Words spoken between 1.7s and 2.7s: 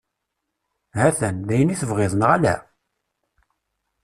i tebɣiḍ, neɣ ala?